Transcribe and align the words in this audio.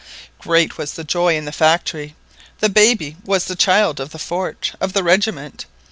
Great 0.39 0.79
was 0.79 0.93
the 0.93 1.03
joy 1.03 1.37
in 1.37 1.45
the 1.45 1.51
factory. 1.51 2.15
The 2.59 2.69
baby 2.69 3.17
was 3.23 3.45
the 3.45 3.55
child 3.55 3.99
of 3.99 4.09
the 4.09 4.17
fort, 4.17 4.71
of 4.81 4.93
the 4.93 5.03
regiment! 5.03 5.67